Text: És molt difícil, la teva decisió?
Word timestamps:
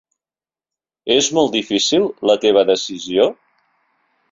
És 1.15 1.27
molt 1.39 1.53
difícil, 1.57 2.09
la 2.31 2.39
teva 2.47 2.65
decisió? 2.73 3.31